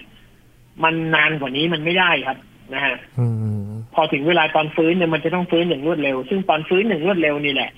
[0.83, 2.37] มันนานกว่านี้มันไม่ได้ครับ
[2.73, 7.71] นะฮะอืมพอถึงเวลาตอนฟื้นเนี่ยมันจะต้องฟื้นอย่างรวดเร็ว ซึ่งตอนฟื้นอย่างรวดเร็วนี่แหละ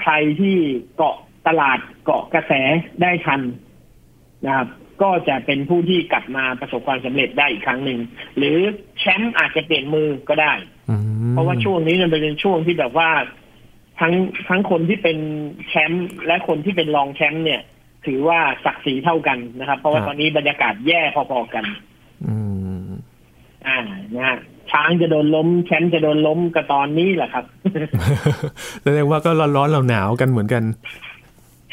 [0.00, 0.56] ใครที่
[0.96, 2.52] เกาะตลาดเกาะกระแส
[3.02, 3.40] ได้ทัน
[4.46, 4.68] นะครับ
[5.02, 7.98] ก็จะเป็นผู้ที่กลับมาประสบความสำเร็จได้อีกครั้งหนึ่ง
[8.36, 8.56] หรือ
[8.98, 10.52] แชมป์อาจจะเปลี่ยนมือก็ได้
[10.90, 13.10] อืมเพราะว่าช่วงนี้มันเป็นช่วงที่แบบว่า
[14.00, 14.14] ทั้ง
[14.48, 15.18] ทั้งคนที่เป็น
[15.68, 17.60] แชมป์และคนที่เป็นรองแชมป์เนี่ย
[18.06, 21.64] ถือว่าศักดิ์ศรีเท่ากันนะครับ เพราะว่าตอนนี้บรรยากาศแย่พอๆกัน
[22.26, 22.36] อื
[22.84, 22.88] ม
[23.66, 23.78] อ่า
[24.16, 24.38] นะฮะ
[24.70, 27.44] ช้างจะโดนล้มแชมป์จะโดนล้มก็ตอนนี้แหละครับ
[28.82, 30.62] แสดงว่าก็ร้อนๆหนาวๆกันเหมือนกัน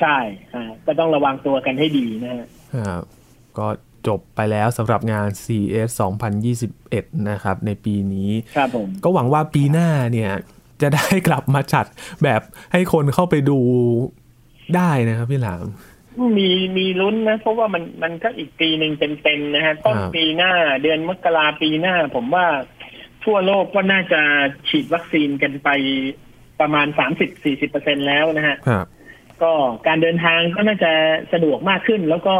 [0.02, 0.18] ใช่
[0.54, 3.04] อ่าก็ต้องระวังตัวกันให้ดีนะฮะครับ
[3.60, 3.68] ก็
[4.08, 5.90] จบไปแล้วสำหรับงาน CS
[6.60, 10.32] 2021 นะครับ ในปีนี้ครับผมก็หวังว่าปีหน้าเนี่ย
[10.82, 11.86] จะได้กลับมาจัด
[12.24, 12.42] แบบ
[12.74, 13.60] ให้คนเข้าไปดู
[14.76, 15.66] ได้นะครับพี่หลาม
[16.38, 20.52] มีมีลุ้นนะ เพราะว่ามันมันก็อีกปีหนึ่งเต็มๆนะฮะต้นครับปีหน้า
[20.84, 22.46] เดือนมกราปีหน้า ผมว่า
[23.26, 24.22] ทั่วโลกก็น่าจะ
[24.70, 25.70] ฉีดวัคซีนกันไป
[26.60, 28.86] ประมาณสามสิบสี่สิบเปอร์เซ็นแล้วนะฮะครับ
[29.42, 29.52] ก็
[29.88, 30.92] การเดินทางก็น่าจะ
[31.34, 32.36] สะดวกมากขึ้นแล้วก็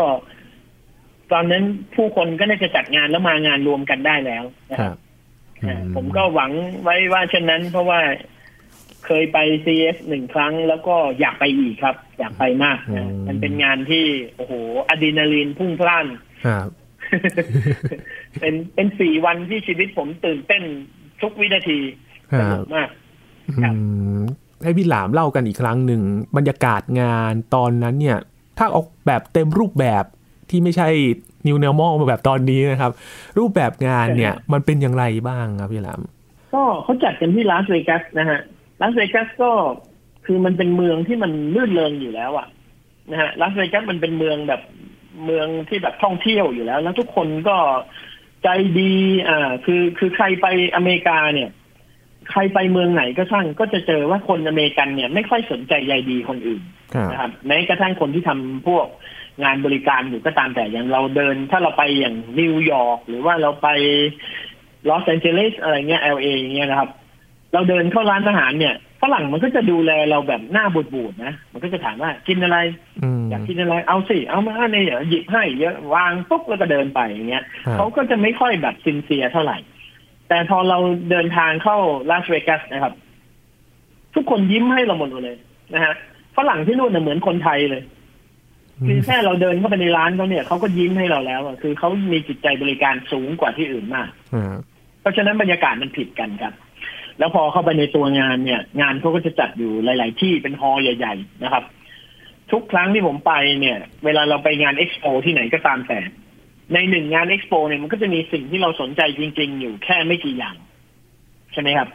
[1.32, 1.64] ตอนนั้น
[1.96, 4.98] ผู้คนก็น่าจะจัดงานแล้วมางานรวมกันได้แล้วนะคครัรับบ
[5.64, 6.52] อือ่าผมก็หวัง
[6.84, 8.00] ไว้ว่าเช่นนั้น เพราะว่า
[9.06, 14.54] เคยไป CS หนึ่งครั้ง แล้วก็อยากไปอีกครับ อยากไปมากนะมันเป็นงานที่โอ้โห
[14.90, 16.06] อะดรีนาลีนพุ่งพล่าน
[16.46, 16.70] ครับ
[18.40, 20.64] เป็นเป็นสี่วันที่ชีวิตผมตื่นเต้น
[21.22, 21.80] ทุกวินาที
[22.32, 22.90] คสรันุบกมาก
[23.64, 23.80] ครับอื
[24.20, 24.22] ม
[24.64, 26.02] ให้พี่หลามเล่ากันอีกครั้งหนึ่ง
[26.38, 28.20] บรรยากาศงานตอนนั้นเนี่ย
[28.58, 30.04] ถ้าออกแบบเต็มรูปแบบ
[30.50, 30.88] ที่ไม่ใช่
[31.48, 32.92] New Normal มาแบบตอนนี้นะครับ
[33.38, 36.02] รูปแบบงานเนี่ย มันเป็นอย่างไรบ้างครับพี่หลาม
[36.54, 38.40] ก็เขาจัดกันที่ลาสเวกัสนะฮะ
[38.82, 39.52] ลาสเวกัสก็
[40.26, 42.48] คือมันเป็นเมืองที่มันลื่นเริงอยู่แล้วอะ
[43.12, 44.62] นะฮะลาสเวกัสมันเป็นเมืองแบบ
[45.26, 47.58] เมืองที่แบบท่องเที่ยวอยู่แล้ว แล้วทุกคนก็
[48.44, 48.48] ใจ
[48.80, 48.94] ดี
[49.30, 51.50] อ่า คือคือใครไปอเมริกาเนี่ย
[52.32, 56.62] ใครไปเมืองไหนก็ช่างก็จะเจอว่าคนอเมริกันเนี่ยไม่ค่อยสนใจใยดีคนอื่น
[56.96, 58.88] ครับนะครับแม้กระทั่งคนที่ทำพวก
[59.44, 63.68] งานบริการอยู่ก็ตามแต่อย่างเราเดิน ถ้าเราไปอย่างนิวยอร์กหรือว่าเราไป
[64.90, 66.90] ลอสแอนเจลิสอะไรเงี้ยเอลเอย่างเงี้ยนะครับ
[67.54, 72.58] เราเดินเข้าร้านอาหารเนี่ยฝรั่งมันก็จะดูแลเราแบบหน้าบูดๆนะ มันก็จะถามว่ากินอะไร
[73.04, 79.58] อืมอยากกินอะไรเอาสิ เอามาเนี่ยหยิบให้เยอะวางปุ๊บแล้วก็เดินไปอย่างเงี้ยครับเขาก็จะไม่ค่อยแบบ sincere เท่าไหร่
[80.30, 80.78] แต่พอเรา
[81.12, 81.78] เดินทางเข้า
[82.10, 82.94] ลาสเวกัสนะครับ
[84.16, 85.38] ทุกคนยิ้มให้เราหมดเลย
[85.74, 85.94] นะฮะ
[86.38, 87.84] ฝรั่งที่นู่นน่ะเหมือนคนไทยเลย
[88.88, 94.56] คือแค่เราเดินเข้าไปในร้านเขาเนี่ยเขาก็ยิ้มให้เราแล้วอะคือเขามีจิตใจบริการสูงกว่าที่อื่นมากอ่า
[95.02, 96.54] เพราะฉะนั้นบรรยากาศมันผิดกันครับ
[97.20, 101.64] แล้วพอเข้าไปในตัวงานเนี่ย งานเขาก็จะจัดอยู่หลาย ๆ ที่เป็นฮอลล์ใหญ่ ๆ นะครับ
[102.52, 106.00] ทุกครั้งที่ผมไปเนี่ย เวลาเราไปงานเอ็กซ์โปที่ไหนก็ตามแต่
[106.74, 110.56] ในหนึ่งงานเอ็กซ์โปเนี่ยมันก็จะมีสิ่งที่เราสนใจจริง ๆ อยู่แค่ไม่กี่อย่าง
[111.54, 111.90] ใช่ไหมครับ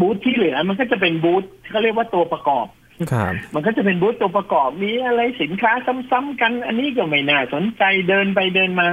[0.00, 2.66] บูธที่เหลือมันก็จะเป็นบูธที่เขาเรียกว่าตัวประกอบ
[3.12, 5.72] ครับมันก็จะเป็นบูธตัวประกอบมีอะไรสินค้า
[6.10, 8.88] ซ้ำๆกัน อันนี้ก็ไม่น่าสนใจเดินไปเดินมา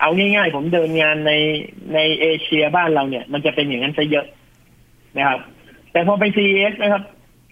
[0.00, 1.32] เอาง่ายๆ ผมเดินงานใน
[1.94, 4.26] ในเอเชียบ้านเราเนี่ย มันจะเป็นอย่างนั้นซะเยอะ
[5.16, 5.38] นะครับ
[5.92, 7.02] แต่พอไป CES นะครับ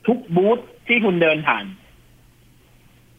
[0.06, 1.64] ทุกบูธที่คุณเดินผ่าน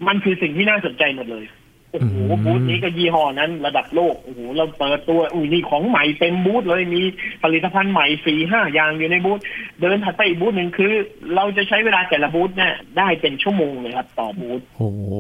[0.08, 1.46] มันคือสิ่งที่น่าสนใจหมดเลย
[1.94, 7.02] โอ้โหอืมบูธนี้ก็ยี่ห้อนั้น ระดับโลกโอ้โหเราเปิดตัวอุ้ยนี่ของใหม่เต็มบูธเลยมี
[7.44, 9.40] ผลิตภัณฑ์ใหม่สี่ห้าอย่างอยู่ในบูธ
[9.82, 10.94] เดินถัดไปอีกบูธหนึ่งคือ
[11.36, 15.14] เราจะใช้เวลาแต่ละบูธเนี่ยได้เป็นชั่วโมงเลยครับ ต่อบูธโอ้โห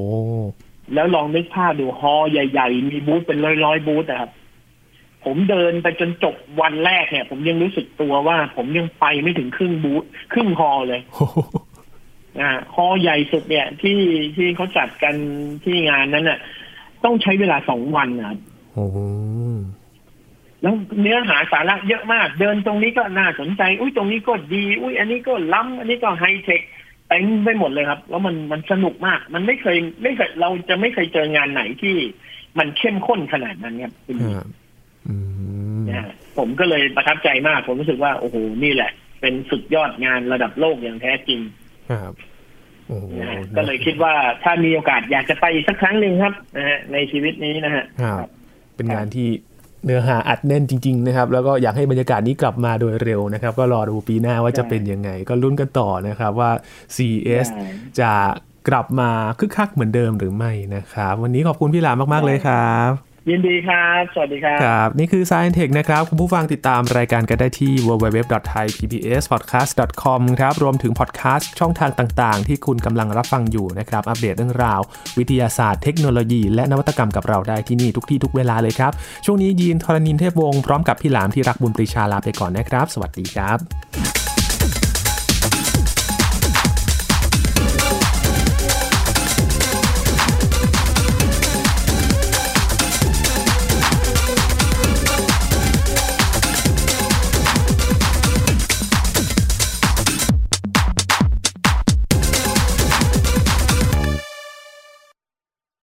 [0.93, 4.31] แล้วลองนึกภาพดูฮอลล์ใหญ่ ๆ มีบูธเป็นร้อยๆบูธนะครับ
[5.25, 11.37] ผมเดินไปจนจบวันแรกเนี่ย ผมยังรู้สึกตัวว่า ผมยังไปไม่ถึงครึ่งบูธครึ่งฮอลล์เลยโอ้โห
[12.39, 13.99] อ่าฮอลล์ใหญ่สุดเนี่ย ที่
[14.35, 15.15] ที่เขาจัดกัน
[15.63, 16.39] ที่งานนั้นน่ะ
[17.05, 18.37] ต้องใช้เวลาสองวันนะครับ
[18.73, 18.97] โอ้โห
[20.61, 26.61] แล้วเนื้อหาสาระเยอะมาก เดินตรงนี้ก็น่าสนใจ อุ้ยตรงนี้ก็ดี อุ้ยอันนี้ก็ล้ำอันนี้ก็ไฮเทค
[27.07, 31.95] เต็มไปหมดเลยครับ แล้วมันมันสนุกมาก มันไม่เคยไม่เคยเราจะไม่เคยเจองานไหนที่
[32.59, 34.47] มันเข้มข้นขนาดนั้นครับคุณครับ
[35.07, 35.15] อื
[35.79, 41.39] มนะฮะผมก็เลยประทับใจมาก ผมรู้สึกว่าโอ้โหนี่แหละ เป็นสุดยอดงานระดับโลกอย่างแท้จริง
[41.91, 42.32] ครับโอ้โหนะฮะ
[43.57, 48.27] ก็เลยคิดว่าถ้ามีโอกาสอยากจะไปอีกสักครั้งหนึ่งครับนะฮะในชีวิตนี้นะฮะครับ
[48.75, 49.27] เป็นงานที่
[49.85, 56.51] เนื้อหาอัดแน่นจริง ๆ นะครับ แล้วก็อยากให้บรรยากาศนี้กลับมาโดยเร็วนะครับ ก็รอดูปีหน้าว่าจะเป็นยังไง ก็ลุ้นกันต่อนะครับว่า
[56.95, 57.65] CES ใช่
[57.99, 58.11] จะ
[58.69, 72.47] กลับมาคึกคักเหมือนเดิมหรือไม่นะครับ วันนี้ขอบคุณพี่หลามมาก ๆ เลยครับ ยินดีครับ สวัสดีครับ ครับ นี่คือ Science Tech นะครับ คุณผู้ฟังติดตามรายการกันได้ที่ www.thaipbspodcast.com ครับ รวมถึงพอดแคสต์ช่องทางต่าง ๆ
[72.47, 74.81] ที่คุณกำลังรับฟังอยู่นะครับ อัปเดตเรื่องราว
[75.17, 78.91] วิทยาศาสตร์เทคโนโลยี และนวัตกรรมกับเราได้ที่นี่ทุกที่ทุกเวลาเลยครับ
[79.25, 83.57] ช่วงนี้ยีนทรณินเทพวงศ์พร้อมกับพี่หลามที่รักบุญปรีชาลาไปก่อนนะครับ สวัสดีครับ